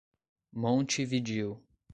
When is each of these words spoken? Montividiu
Montividiu 0.51 1.61